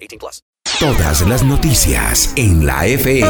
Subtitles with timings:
[0.00, 0.42] 18 plus.
[0.78, 3.28] Todas las noticias en la FM.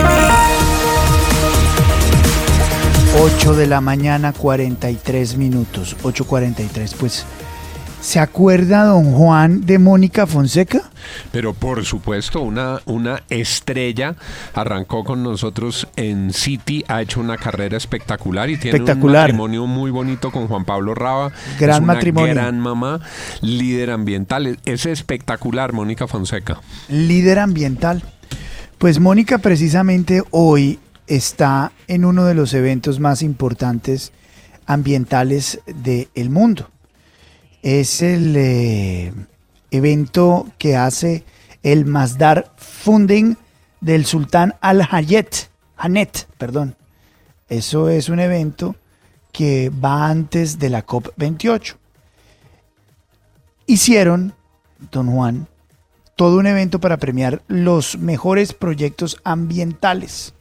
[3.19, 5.97] 8 de la mañana, 43 minutos.
[6.05, 6.95] 8.43.
[6.95, 7.27] Pues,
[8.01, 10.91] ¿se acuerda don Juan de Mónica Fonseca?
[11.33, 14.17] Pero por supuesto, una, una estrella
[14.55, 19.23] arrancó con nosotros en City, ha hecho una carrera espectacular y tiene Espectacular.
[19.31, 21.33] un matrimonio muy bonito con Juan Pablo Raba.
[21.59, 22.35] Gran es una matrimonio.
[22.35, 23.01] Gran mamá,
[23.41, 24.59] líder ambiental.
[24.65, 26.61] Es espectacular, Mónica Fonseca.
[26.89, 28.03] líder ambiental.
[28.79, 34.13] Pues Mónica precisamente hoy está en uno de los eventos más importantes
[34.67, 36.71] ambientales del mundo.
[37.63, 39.13] Es el eh,
[39.71, 41.25] evento que hace
[41.63, 43.37] el Masdar Funding
[43.81, 46.77] del Sultán Al Hayet, Hanet, perdón.
[47.49, 48.77] Eso es un evento
[49.33, 51.77] que va antes de la COP28.
[53.67, 54.35] Hicieron,
[54.91, 55.47] don Juan,
[56.17, 60.35] todo un evento para premiar los mejores proyectos ambientales.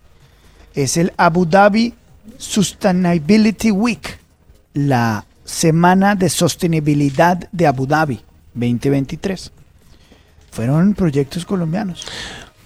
[0.74, 1.94] Es el Abu Dhabi
[2.38, 4.20] Sustainability Week,
[4.74, 8.22] la Semana de Sostenibilidad de Abu Dhabi
[8.54, 9.52] 2023.
[10.52, 12.06] Fueron proyectos colombianos.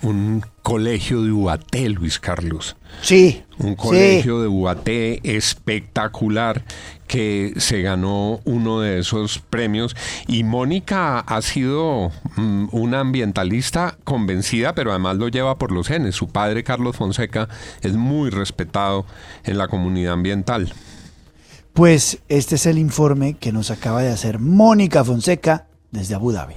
[0.02, 2.76] Un colegio de Ubaté, Luis Carlos.
[3.02, 3.42] Sí.
[3.58, 6.66] Un colegio de Ubaté espectacular
[7.08, 9.96] que se ganó uno de esos premios.
[10.28, 16.16] Y Mónica ha sido mm, una ambientalista convencida, pero además lo lleva por los genes.
[16.16, 17.48] Su padre, Carlos Fonseca,
[17.82, 19.06] es muy respetado
[19.46, 20.74] en la comunidad ambiental.
[21.74, 26.54] Pues este es el informe que nos acaba de hacer Mónica Fonseca desde Abu Dhabi.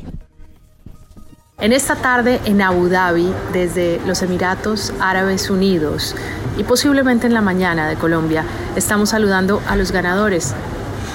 [1.59, 6.15] En esta tarde en Abu Dhabi, desde los Emiratos Árabes Unidos
[6.59, 8.45] y posiblemente en la mañana de Colombia,
[8.77, 10.53] estamos saludando a los ganadores,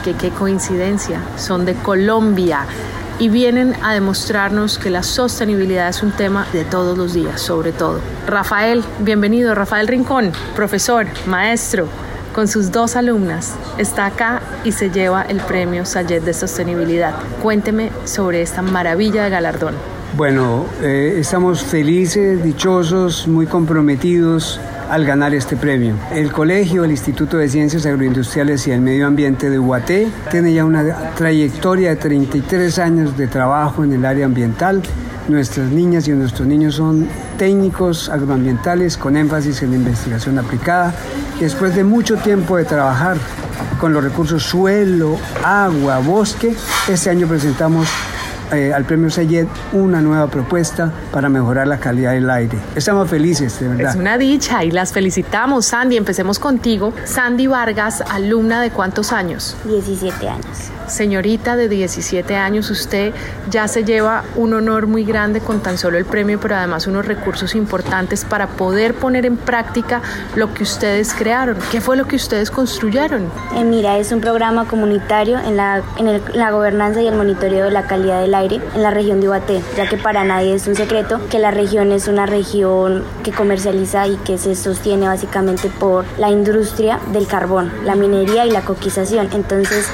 [0.03, 2.65] que qué coincidencia, son de Colombia
[3.19, 7.71] y vienen a demostrarnos que la sostenibilidad es un tema de todos los días, sobre
[7.71, 7.99] todo.
[8.25, 11.87] Rafael, bienvenido, Rafael Rincón, profesor, maestro,
[12.33, 17.13] con sus dos alumnas, está acá y se lleva el premio Sayet de Sostenibilidad.
[17.41, 19.75] Cuénteme sobre esta maravilla de galardón.
[20.15, 24.59] Bueno, eh, estamos felices, dichosos, muy comprometidos
[24.89, 25.95] al ganar este premio.
[26.13, 29.89] El colegio, el Instituto de Ciencias Agroindustriales y el Medio Ambiente de UAT
[30.29, 34.81] tiene ya una trayectoria de 33 años de trabajo en el área ambiental.
[35.27, 40.93] Nuestras niñas y nuestros niños son técnicos agroambientales con énfasis en investigación aplicada.
[41.39, 43.17] Después de mucho tiempo de trabajar
[43.79, 46.55] con los recursos suelo, agua, bosque,
[46.87, 47.87] este año presentamos
[48.51, 52.57] eh, al premio Sayed una nueva propuesta para mejorar la calidad del aire.
[52.75, 53.89] Estamos felices, de verdad.
[53.91, 55.97] Es una dicha y las felicitamos, Sandy.
[55.97, 56.93] Empecemos contigo.
[57.05, 59.55] Sandy Vargas, alumna de cuántos años?
[59.65, 60.45] 17 años.
[60.87, 63.13] Señorita de 17 años, usted
[63.49, 67.05] ya se lleva un honor muy grande con tan solo el premio, pero además unos
[67.05, 70.01] recursos importantes para poder poner en práctica
[70.35, 71.55] lo que ustedes crearon.
[71.71, 73.23] ¿Qué fue lo que ustedes construyeron?
[73.55, 77.65] Eh, mira, es un programa comunitario en la, en el- la gobernanza y el monitoreo
[77.65, 80.67] de la calidad del aire en la región de Ubaté, ya que para nadie es
[80.67, 85.69] un secreto que la región es una región que comercializa y que se sostiene básicamente
[85.69, 89.29] por la industria del carbón, la minería y la coquización.
[89.33, 89.87] Entonces,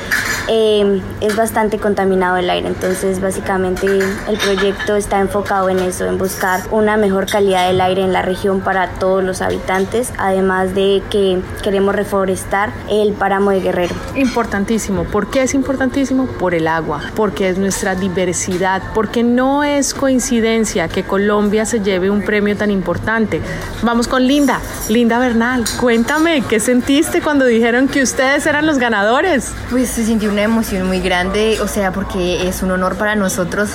[0.48, 2.68] eh, es bastante contaminado el aire.
[2.68, 8.02] Entonces, básicamente, el proyecto está enfocado en eso, en buscar una mejor calidad del aire
[8.02, 13.62] en la región para todos los habitantes, además de que queremos reforestar el páramo de
[13.62, 13.96] Guerrero.
[14.16, 15.04] Importantísimo.
[15.04, 16.28] ¿Por qué es importantísimo?
[16.28, 22.10] Por el agua, porque es nuestra diversidad, porque no es coincidencia que Colombia se lleve
[22.10, 23.42] un premio tan importante.
[23.82, 24.60] Vamos con Linda,
[24.90, 25.66] Linda Bernal.
[25.80, 29.52] Cuéntame, ¿qué sentiste cuando dijeron que ustedes eran los ganadores?
[29.70, 33.72] Pues se sintió una emoción muy grande, o sea, porque es un honor para nosotros,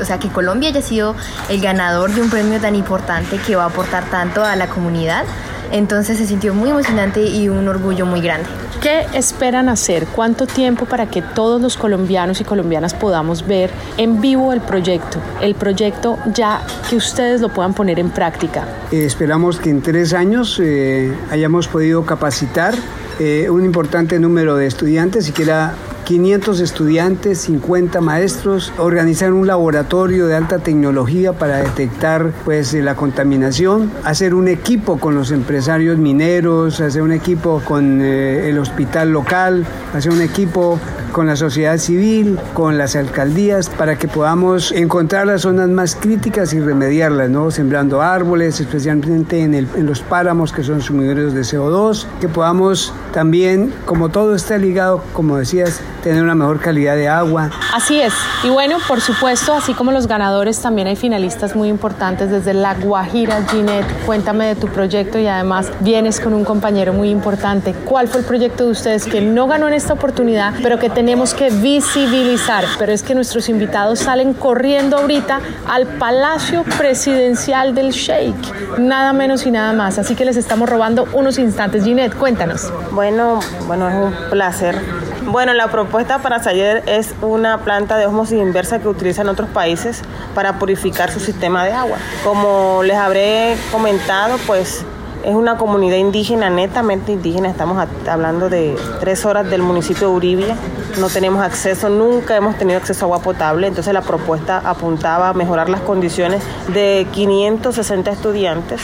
[0.00, 1.14] o sea, que Colombia haya sido
[1.50, 5.26] el ganador de un premio tan importante que va a aportar tanto a la comunidad.
[5.72, 8.48] Entonces se sintió muy emocionante y un orgullo muy grande.
[8.80, 10.06] ¿Qué esperan hacer?
[10.06, 15.18] ¿Cuánto tiempo para que todos los colombianos y colombianas podamos ver en vivo el proyecto?
[15.42, 18.64] El proyecto ya que ustedes lo puedan poner en práctica.
[18.90, 22.74] Eh, esperamos que en tres años eh, hayamos podido capacitar
[23.18, 25.74] eh, un importante número de estudiantes, siquiera
[26.06, 33.90] 500 estudiantes, 50 maestros, organizar un laboratorio de alta tecnología para detectar pues la contaminación,
[34.04, 39.66] hacer un equipo con los empresarios mineros, hacer un equipo con eh, el hospital local,
[39.94, 40.78] hacer un equipo
[41.10, 46.52] con la sociedad civil, con las alcaldías, para que podamos encontrar las zonas más críticas
[46.52, 47.50] y remediarlas, ¿no?
[47.50, 52.92] Sembrando árboles, especialmente en, el, en los páramos que son sumidores de CO2, que podamos
[53.12, 57.50] también, como todo está ligado, como decías, tener una mejor calidad de agua.
[57.74, 58.14] Así es.
[58.44, 62.74] Y bueno, por supuesto, así como los ganadores, también hay finalistas muy importantes desde La
[62.74, 63.42] Guajira.
[63.50, 67.74] Ginette, cuéntame de tu proyecto y además vienes con un compañero muy importante.
[67.84, 71.34] ¿Cuál fue el proyecto de ustedes que no ganó en esta oportunidad, pero que tenemos
[71.34, 72.64] que visibilizar?
[72.78, 78.78] Pero es que nuestros invitados salen corriendo ahorita al Palacio Presidencial del Sheikh.
[78.78, 79.98] Nada menos y nada más.
[79.98, 81.82] Así que les estamos robando unos instantes.
[81.82, 82.72] Ginette, cuéntanos.
[82.92, 84.80] Bueno, bueno, es un placer
[85.26, 90.02] bueno, la propuesta para Sayer es una planta de osmosis inversa que utilizan otros países
[90.34, 91.98] para purificar su sistema de agua.
[92.24, 94.84] Como les habré comentado, pues
[95.24, 97.48] es una comunidad indígena, netamente indígena.
[97.48, 100.56] Estamos hablando de tres horas del municipio de Uribia.
[100.98, 103.66] No tenemos acceso, nunca hemos tenido acceso a agua potable.
[103.66, 108.80] Entonces la propuesta apuntaba a mejorar las condiciones de 560 estudiantes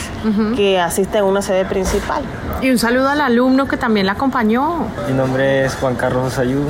[0.55, 2.23] que asisten a una sede principal.
[2.61, 4.87] Y un saludo al alumno que también la acompañó.
[5.07, 6.61] Mi nombre es Juan Carlos Ayú.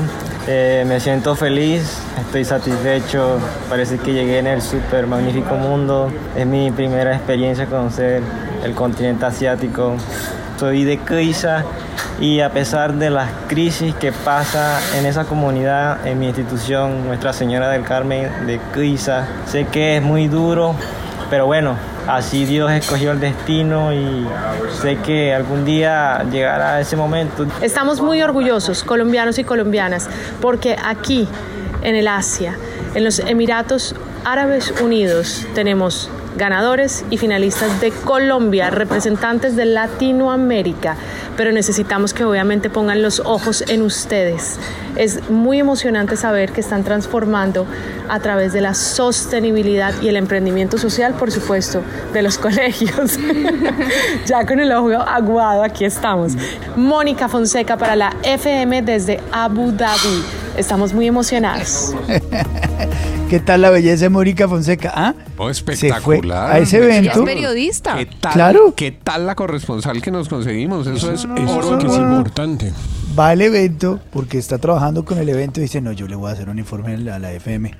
[0.45, 3.37] Eh, me siento feliz, estoy satisfecho,
[3.69, 6.11] parece que llegué en el súper magnífico mundo.
[6.35, 8.21] Es mi primera experiencia conocer
[8.63, 9.95] el continente asiático.
[10.57, 11.63] Soy de Crisa
[12.19, 17.33] y a pesar de las crisis que pasa en esa comunidad, en mi institución, Nuestra
[17.33, 20.75] Señora del Carmen de Crisa, sé que es muy duro,
[21.29, 21.75] pero bueno,
[22.07, 24.27] así Dios escogió el destino y
[24.81, 27.45] sé que algún día llegará ese momento.
[27.61, 30.09] Estamos muy orgullosos, colombianos y colombianas,
[30.39, 31.27] porque aquí,
[31.81, 32.55] en el Asia,
[32.93, 40.95] en los Emiratos Árabes Unidos, tenemos ganadores y finalistas de Colombia, representantes de Latinoamérica,
[41.37, 44.59] pero necesitamos que obviamente pongan los ojos en ustedes.
[44.95, 47.65] Es muy emocionante saber que están transformando
[48.09, 51.81] a través de la sostenibilidad y el emprendimiento social, por supuesto,
[52.13, 53.17] de los colegios.
[54.25, 56.33] ya con el ojo aguado, aquí estamos.
[56.75, 60.23] Mónica Fonseca para la FM desde Abu Dhabi.
[60.57, 61.95] Estamos muy emocionados.
[63.33, 64.93] ¿Qué tal la belleza de Mónica Fonseca?
[64.95, 65.15] ¿Ah?
[65.37, 66.51] Oh, espectacular.
[66.51, 67.21] a ese evento.
[67.21, 67.97] Es periodista.
[67.97, 68.75] ¿Qué tal, Claro.
[68.75, 70.85] ¿Qué tal la corresponsal que nos conseguimos?
[70.85, 72.71] Eso, es Eso oro que es importante.
[73.17, 76.29] Va al evento porque está trabajando con el evento y dice, no, yo le voy
[76.29, 77.73] a hacer un informe a la, a la FM.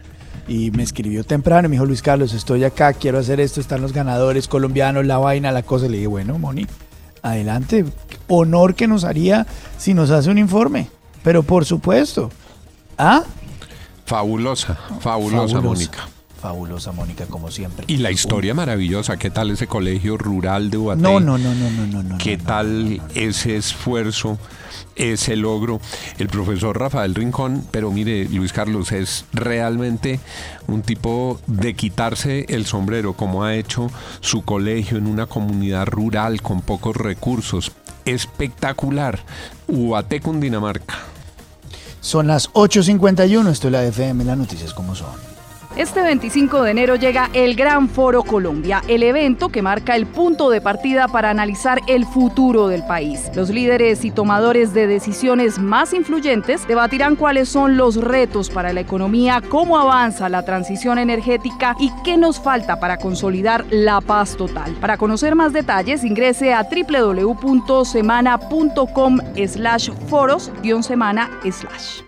[0.48, 3.94] Y me escribió temprano, me dijo, Luis Carlos, estoy acá, quiero hacer esto, están los
[3.94, 5.86] ganadores colombianos, la vaina, la cosa.
[5.86, 6.66] Le dije, bueno, Moni,
[7.22, 7.86] adelante.
[8.28, 9.46] Honor que nos haría
[9.78, 10.88] si nos hace un informe.
[11.24, 12.32] Pero por supuesto.
[12.98, 13.24] ¿Ah?
[14.14, 16.08] Fabulosa, fabulosa, Mónica.
[16.40, 17.86] Fabulosa Mónica, como siempre.
[17.88, 21.02] Y la historia maravillosa, ¿qué tal ese colegio rural de Ubaté?
[21.02, 22.18] No, no, no, no, no, no, no.
[22.20, 24.38] ¿Qué tal ese esfuerzo,
[24.96, 25.82] ese logro?
[26.20, 30.20] El profesor Rafael Rincón, pero mire, Luis Carlos, es realmente
[30.68, 33.90] un tipo de quitarse el sombrero, como ha hecho
[34.20, 37.72] su colegio en una comunidad rural con pocos recursos.
[38.06, 39.18] Espectacular.
[39.68, 41.00] Ubaté, Cundinamarca.
[42.04, 45.33] Son las 8.51, esto es la FM, las noticias como son.
[45.76, 50.52] Este 25 de enero llega el Gran Foro Colombia, el evento que marca el punto
[50.52, 53.32] de partida para analizar el futuro del país.
[53.36, 58.82] Los líderes y tomadores de decisiones más influyentes debatirán cuáles son los retos para la
[58.82, 64.76] economía, cómo avanza la transición energética y qué nos falta para consolidar la paz total.
[64.80, 72.04] Para conocer más detalles, ingrese a www.semana.com slash foros-semana slash.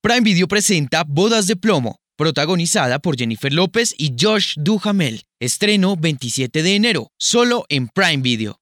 [0.00, 5.22] Prime Video presenta Bodas de Plomo, protagonizada por Jennifer López y Josh Duhamel.
[5.40, 8.58] Estreno 27 de enero, solo en Prime Video.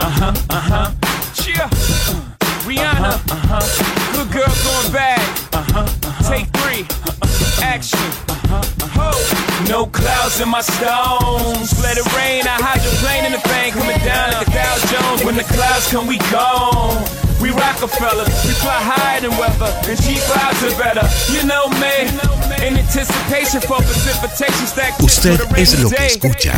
[0.00, 0.90] Uh-huh, uh-huh.
[1.34, 1.68] Cheer.
[2.66, 3.20] Rihanna.
[3.30, 3.60] Uh-huh.
[4.16, 5.20] Good girl going bad.
[5.52, 5.86] Uh-huh.
[6.28, 6.86] Take three.
[7.62, 8.00] Action.
[9.68, 11.72] No clouds in my stones.
[11.82, 12.46] Let it rain.
[12.46, 15.24] I hydroplane in the thing coming down like a Dow Jones.
[15.24, 17.04] When the clouds come, we gone.
[17.44, 21.04] We Rockefeller, we fly higher than weather, and cheap vibes are better.
[21.28, 22.08] You know me,
[22.64, 24.98] in anticipation for precipitation stack.
[24.98, 26.54] Usted es lo que escucha.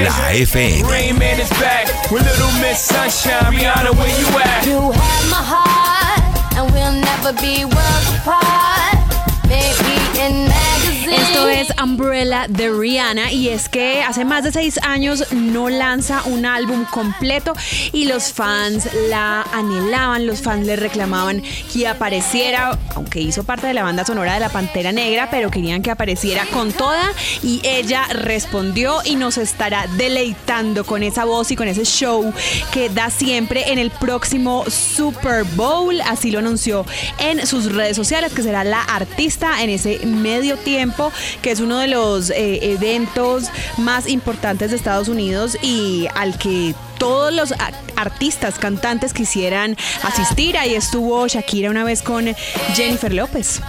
[0.00, 0.90] La FM.
[0.90, 3.46] Rain Man is back with Little Miss Sunshine.
[3.54, 4.66] Rihanna, where you at?
[4.66, 8.98] You have my heart, and we'll never be worlds apart.
[9.46, 10.83] Maybe in magazines.
[11.16, 16.22] Esto es Umbrella de Rihanna y es que hace más de seis años no lanza
[16.24, 17.54] un álbum completo
[17.92, 21.42] y los fans la anhelaban, los fans le reclamaban
[21.72, 25.82] que apareciera, aunque hizo parte de la banda sonora de la Pantera Negra, pero querían
[25.82, 31.56] que apareciera con toda y ella respondió y nos estará deleitando con esa voz y
[31.56, 32.32] con ese show
[32.72, 36.84] que da siempre en el próximo Super Bowl, así lo anunció
[37.18, 41.03] en sus redes sociales, que será la artista en ese medio tiempo,
[41.42, 43.44] que es uno de los eh, eventos
[43.78, 47.52] más importantes de Estados Unidos y al que todos los
[47.96, 50.56] artistas, cantantes quisieran asistir.
[50.56, 52.26] Ahí estuvo Shakira una vez con
[52.74, 53.60] Jennifer López.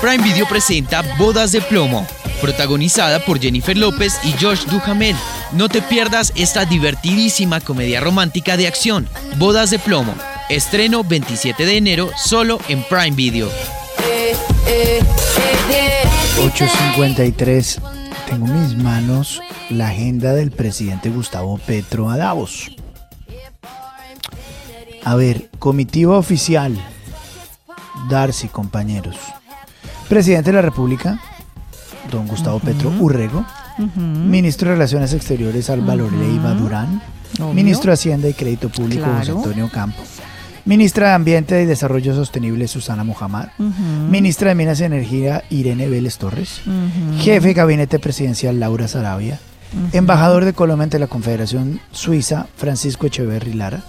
[0.00, 2.06] Prime Video presenta Bodas de Plomo,
[2.40, 5.16] protagonizada por Jennifer López y Josh Duhamel.
[5.52, 10.14] No te pierdas esta divertidísima comedia romántica de acción, Bodas de Plomo.
[10.48, 13.81] Estreno 27 de enero solo en Prime Video.
[16.36, 17.80] 8.53.
[18.28, 22.70] Tengo en mis manos la agenda del presidente Gustavo Petro a Davos.
[25.04, 26.76] A ver, comitiva oficial.
[28.08, 29.16] Darcy, compañeros.
[30.08, 31.20] Presidente de la República,
[32.10, 33.44] don Gustavo Petro Urrego.
[33.96, 37.02] Ministro de Relaciones Exteriores, Álvaro Leiva Durán.
[37.40, 37.54] Obvio.
[37.54, 39.32] Ministro de Hacienda y Crédito Público, José.
[39.32, 40.02] Antonio Campo.
[40.64, 43.48] Ministra de Ambiente y Desarrollo Sostenible, Susana Muhammad.
[43.58, 46.60] Ministra de Minas y Energía, Irene Vélez Torres.
[47.18, 49.40] Jefe de Gabinete Presidencial, Laura Sarabia.
[49.92, 53.82] Embajador de Colombia ante la Confederación Suiza, Francisco Echeverry Lara.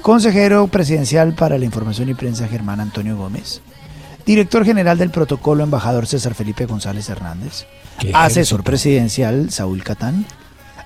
[0.00, 3.60] Consejero Presidencial para la Información y Prensa, Germán Antonio Gómez.
[4.24, 7.66] Director General del Protocolo, Embajador César Felipe González Hernández.
[7.98, 8.64] Qué Asesor ejército.
[8.64, 10.24] Presidencial, Saúl Catán.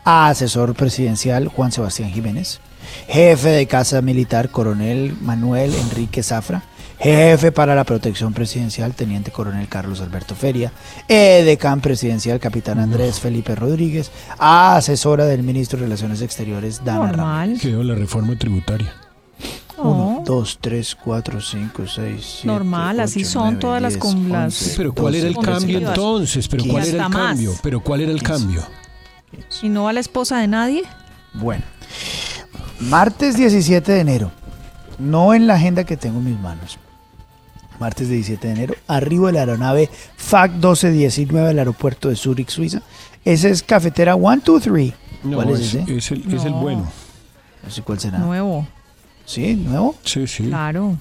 [0.05, 2.61] Asesor Presidencial, Juan Sebastián Jiménez.
[3.09, 6.63] Jefe de Casa Militar, Coronel Manuel Enrique Zafra.
[7.01, 10.73] Jefe para la Protección Presidencial, Teniente Coronel Carlos Alberto Feria.
[11.07, 14.11] Edecán Presidencial, Capitán Andrés Felipe Rodríguez.
[14.39, 17.61] Asesora del Ministro de Relaciones Exteriores, Dana Ramírez.
[17.63, 18.93] Quedó la reforma tributaria.
[19.81, 24.03] Uno, dos, tres, cuatro, cinco, seis, siete, Normal, así ocho, son nueve, todas las diez,
[24.03, 26.49] con las- once, Pero ¿cuál era el cambio entonces?
[26.49, 27.55] Pero ¿cuál era el cambio?
[27.63, 28.63] Pero ¿cuál era el cambio?
[29.63, 30.83] ¿Y no a la esposa de nadie?
[31.33, 31.63] Bueno,
[32.81, 34.31] martes 17 de enero,
[34.99, 36.79] no en la agenda que tengo en mis manos.
[37.81, 42.83] Martes 17 de enero, arribo de la aeronave FAC 1219 del aeropuerto de Zurich, Suiza.
[43.25, 44.95] Ese es cafetera 123.
[45.25, 45.97] No, ¿Cuál es, es, ese?
[45.97, 46.61] es el, es el No.
[46.61, 46.89] bueno.
[47.63, 48.19] No sé cuál será.
[48.19, 48.67] Nuevo.
[49.27, 49.55] ¿Sí?
[49.55, 49.95] ¿Nuevo?
[50.05, 50.45] Sí, sí.
[50.45, 50.97] Claro.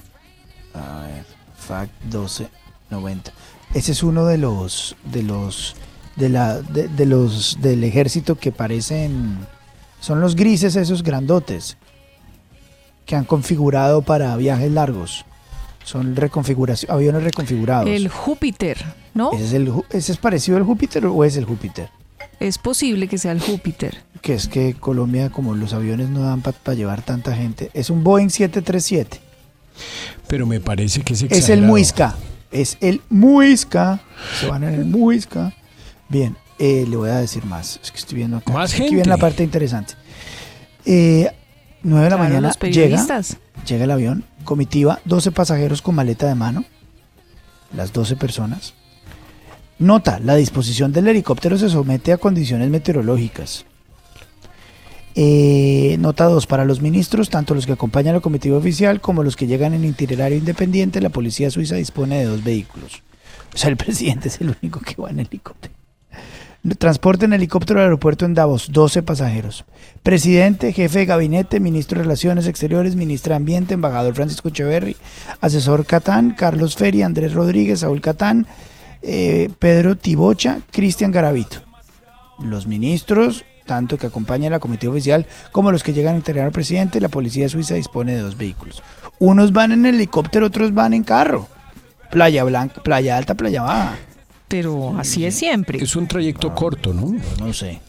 [0.74, 1.24] A ver,
[1.56, 3.32] FAC 1290.
[3.74, 5.74] Ese es uno de los de los
[6.16, 9.38] de la de, de los del ejército que parecen
[10.00, 11.76] son los grises esos grandotes
[13.06, 15.24] que han configurado para viajes largos.
[15.84, 17.88] Son reconfiguración, aviones reconfigurados.
[17.88, 18.76] El Júpiter,
[19.14, 19.32] ¿no?
[19.32, 21.88] ¿Ese es, el, Ju- ese es parecido al Júpiter o es el Júpiter?
[22.40, 24.02] Es posible que sea el Júpiter.
[24.20, 28.04] Que es que Colombia, como los aviones no dan para llevar tanta gente, es un
[28.04, 29.20] Boeing 737.
[30.28, 31.62] Pero me parece que es Es el.
[31.62, 32.16] Muisca.
[32.50, 34.00] Es el Muisca.
[34.40, 35.54] Se van en el Muisca.
[36.08, 37.78] Bien, eh, le voy a decir más.
[37.82, 38.52] Es que estoy viendo acá.
[38.52, 38.94] Más Aquí gente.
[38.96, 39.94] viene la parte interesante.
[40.84, 41.30] Eh,
[41.82, 43.22] 9 de la Claro, mañana llega,
[43.66, 44.24] llega el avión.
[44.44, 46.64] Comitiva, 12 pasajeros con maleta de mano.
[47.76, 48.74] Las 12 personas.
[49.78, 53.64] Nota, la disposición del helicóptero se somete a condiciones meteorológicas.
[55.14, 56.46] Eh, nota 2.
[56.46, 59.74] Para los ministros, tanto los que acompañan a la comitiva oficial como los que llegan
[59.74, 63.02] en itinerario independiente, la policía suiza dispone de dos vehículos.
[63.54, 65.74] O sea, el presidente es el único que va en helicóptero.
[66.76, 69.64] Transporte en helicóptero al aeropuerto en Davos, 12 pasajeros.
[70.02, 74.96] Presidente, jefe de gabinete, ministro de Relaciones Exteriores, ministra de Ambiente, embajador Francisco Echeverry,
[75.40, 78.46] asesor Catán, Carlos Feria, Andrés Rodríguez, Saúl Catán,
[79.02, 81.58] eh, Pedro Tibocha, Cristian Garavito.
[82.40, 86.46] Los ministros, tanto que acompañan a la comitiva oficial como los que llegan a integrar
[86.46, 88.82] al presidente, la policía suiza dispone de dos vehículos.
[89.18, 91.48] Unos van en helicóptero, otros van en carro.
[92.10, 93.98] Playa Blanca, Playa Alta, Playa Baja.
[94.48, 95.78] Pero así es siempre.
[95.82, 97.14] Es un trayecto corto, ¿no?
[97.38, 97.80] No sé.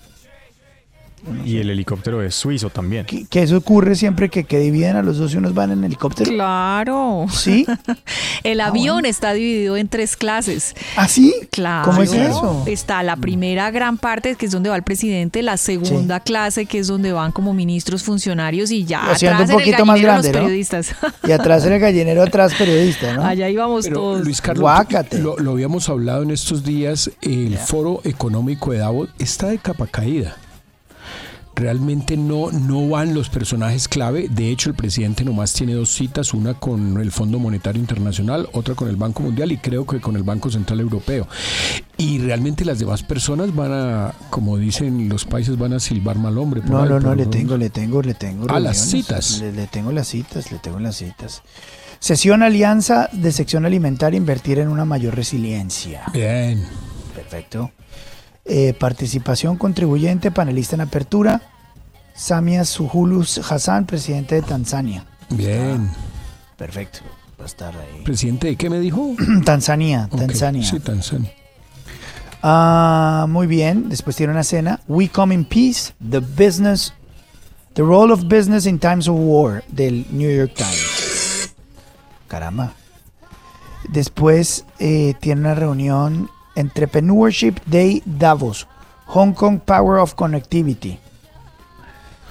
[1.46, 3.06] Y el helicóptero es suizo también.
[3.06, 5.84] Que, que eso ocurre siempre que, que dividen a los dos y unos van en
[5.84, 6.32] helicóptero.
[6.32, 7.26] Claro.
[7.32, 7.66] ¿Sí?
[8.44, 10.76] El avión está dividido en tres clases.
[10.96, 11.34] ¿Ah, sí?
[11.52, 11.86] Claro.
[11.86, 12.64] ¿Cómo es eso?
[12.66, 16.80] Está la primera gran parte, que es donde va el presidente, la segunda clase, que
[16.80, 20.02] es donde van como ministros, funcionarios y ya Haciendo atrás un poquito en el más
[20.02, 20.44] grande, los ¿no?
[20.44, 20.96] periodistas.
[21.28, 23.24] Y atrás en el gallinero, atrás periodista, ¿no?
[23.24, 24.22] Allá íbamos Pero, todos.
[24.22, 24.70] Luis Carlos,
[25.40, 30.36] lo habíamos hablado en estos días, el Foro Económico de Davos está de capa caída.
[31.60, 34.30] Realmente no, no van los personajes clave.
[34.30, 38.76] De hecho, el presidente nomás tiene dos citas, una con el Fondo Monetario Internacional, otra
[38.76, 41.28] con el Banco Mundial y creo que con el Banco Central Europeo.
[41.98, 46.38] Y realmente las demás personas van a, como dicen los países, van a silbar mal
[46.38, 46.62] hombre.
[46.66, 48.48] No, ahí, no, no, le tengo, le tengo, le tengo.
[48.50, 49.42] Ah, las citas.
[49.42, 51.44] Le, le tengo las citas, le tengo las citas.
[52.00, 56.04] Sesión Alianza de Sección Alimentaria, invertir en una mayor resiliencia.
[56.14, 56.64] Bien.
[57.14, 57.70] Perfecto.
[58.52, 61.40] Eh, participación contribuyente, panelista en apertura.
[62.16, 65.06] Samia Suhulus Hassan, presidente de Tanzania.
[65.30, 65.88] Bien.
[66.58, 67.02] Perfecto.
[67.40, 68.04] Va a estar ahí.
[68.04, 69.16] ¿Presidente de qué me dijo?
[69.46, 70.64] Tanzania, Tanzania.
[70.64, 71.32] Sí, Tanzania.
[72.42, 73.88] Ah, muy bien.
[73.88, 74.80] Después tiene una cena.
[74.88, 76.92] We Come in Peace, The Business,
[77.74, 81.54] The Role of Business in Times of War, del New York Times.
[82.28, 82.74] Caramba.
[83.90, 88.68] Después eh, tiene una reunión Entrepreneurship Day Davos,
[89.08, 91.00] Hong Kong Power of Connectivity.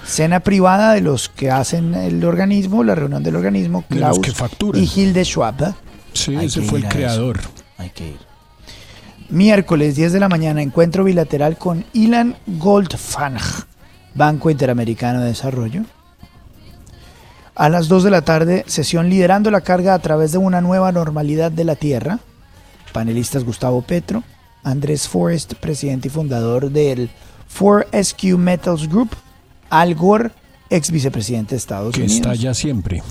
[0.05, 4.31] Cena privada de los que hacen el organismo, la reunión del organismo, De Klaus que
[4.31, 4.81] facturan.
[4.81, 5.73] y Hilde Schwab.
[6.13, 6.93] Sí, Hay ese que fue el eso.
[6.95, 7.39] creador.
[7.77, 8.17] Hay que ir.
[9.29, 13.37] Miércoles 10 de la mañana, encuentro bilateral con Ilan Goldfang,
[14.15, 15.83] Banco Interamericano de Desarrollo.
[17.55, 20.91] A las 2 de la tarde, sesión liderando la carga a través de una nueva
[20.93, 22.19] normalidad de la Tierra.
[22.89, 24.23] Panelistas Gustavo Petro,
[24.63, 27.09] Andrés Forrest, presidente y fundador del
[27.57, 29.09] 4SQ Metals Group,
[29.69, 30.31] Al Gore,
[30.69, 32.15] ex vicepresidente de Estados Que Unidos.
[32.17, 33.01] está allá siempre.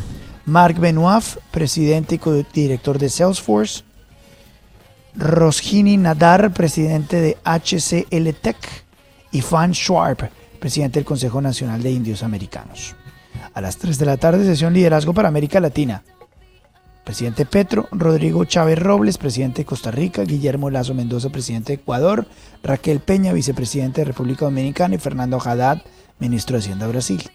[0.44, 3.82] Mark Benoit, presidente y director de Salesforce.
[5.14, 8.56] Rosgini Nadar, presidente de HCL Tech.
[9.30, 12.94] Y Fan Schwarb, presidente del Consejo Nacional de Indios Americanos.
[13.52, 16.02] A las 3 de la tarde, sesión liderazgo para América Latina.
[17.08, 22.26] Presidente Petro, Rodrigo Chávez Robles, presidente de Costa Rica, Guillermo Lazo Mendoza, presidente de Ecuador,
[22.62, 25.78] Raquel Peña, vicepresidente de República Dominicana y Fernando Haddad,
[26.18, 27.30] ministro de Hacienda de Brasil.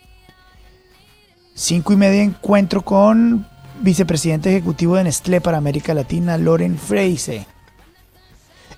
[1.55, 3.47] Cinco y media encuentro con
[3.81, 7.47] vicepresidente ejecutivo de Nestlé para América Latina, Loren Freise.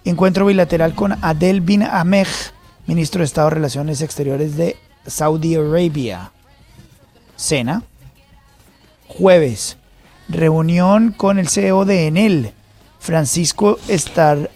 [0.05, 2.27] Encuentro bilateral con Adel Bin Ahmed,
[2.87, 6.31] ministro de Estado de Relaciones Exteriores de Saudi Arabia.
[7.35, 7.83] Cena.
[9.09, 9.75] Jueves.
[10.29, 12.51] Reunión con el CEO de Enel,
[12.99, 14.49] Francisco Estar,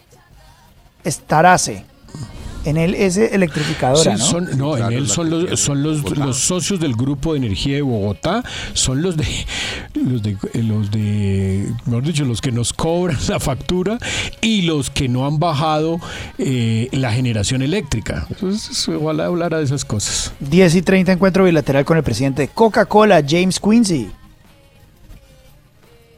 [1.04, 1.86] Estarace.
[2.66, 4.26] Enel es electrificadora, Sí, ¿no?
[4.26, 7.82] son, no, en él son los, son los, los socios del Grupo de Energía de
[7.82, 9.26] Bogotá, son los de,
[9.96, 13.98] los de, los de, mejor dicho, los que nos cobran la factura
[14.42, 16.02] y los que no han bajado
[16.38, 18.28] eh, la generación eléctrica.
[18.30, 20.34] Entonces, ojalá hablara de esas cosas.
[20.42, 24.12] 10 y 30 encuentro bilateral con el presidente de Coca-Cola, James Quincy.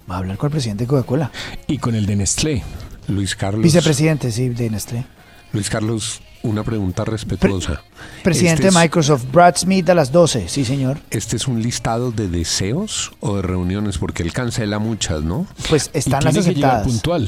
[0.10, 1.32] Va a hablar con el presidente de Coca-Cola.
[1.68, 2.64] Y con el de Nestlé.
[3.08, 3.64] Luis Carlos.
[3.64, 5.06] Vicepresidente, sí, de Nestlé.
[5.54, 7.82] Luis Carlos, una pregunta respetuosa.
[8.24, 11.00] Presidente Este de es- Microsoft, Brad Smith a las 12, sí señor.
[11.10, 13.98] ¿Este es un listado de deseos o de reuniones?
[13.98, 15.46] Porque él cancela muchas, ¿no?
[15.70, 16.88] Pues están las que llegar aceptadas.
[16.88, 17.28] puntual.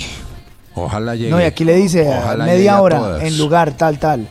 [0.75, 1.29] Ojalá llegue.
[1.31, 4.27] No, y aquí le dice Ojalá media hora en lugar tal, tal.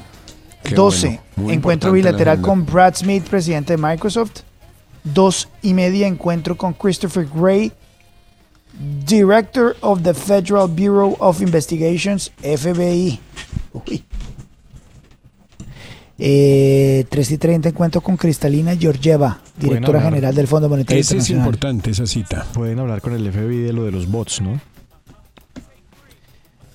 [0.64, 4.40] Qué 12, bueno, muy encuentro bilateral con Brad Smith, presidente de Microsoft.
[5.04, 7.72] Dos y media encuentro con Christopher Gray,
[9.06, 13.18] Director of the Federal Bureau of Investigations, FBI.
[13.72, 14.04] Uy.
[16.18, 21.28] Eh, 3 y 30 encuentro con Cristalina Georgieva, directora general del Fondo Monetario Ese es
[21.30, 21.46] Internacional.
[21.46, 22.46] importante, esa cita.
[22.52, 24.60] Pueden hablar con el FBI de lo de los bots, ¿no?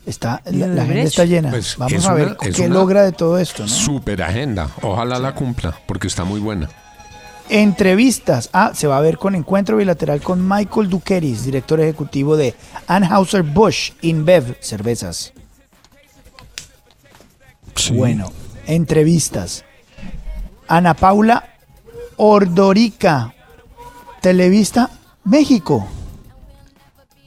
[0.05, 1.49] Está, la, agenda está llena.
[1.49, 3.63] Pues Vamos es a ver una- es qué logra de todo esto.
[3.63, 3.69] ¿no?
[3.69, 4.69] Super agenda.
[4.81, 6.69] Ojalá la cumpla, porque está muy buena.
[7.49, 8.49] Entrevistas.
[8.53, 12.55] Ah, se va a ver con encuentro bilateral con Michael Duqueris, director ejecutivo de
[12.87, 15.33] Anheuser-Busch InBev Cervezas.
[17.93, 18.31] Bueno,
[18.65, 19.63] entrevistas.
[20.67, 21.47] Ana Paula
[22.17, 23.33] Ordorica,
[24.21, 24.89] Televista
[25.23, 25.87] México.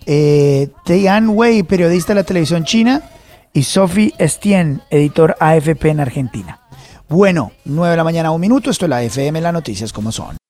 [0.06, 3.02] Eh, Tian Wei, periodista de la televisión china.
[3.52, 6.59] Y Sophie Estienne, editor AFP en Argentina.
[7.10, 8.70] Bueno, 9 de la mañana, un minuto.
[8.70, 10.40] Esto es la FM, las noticias como son.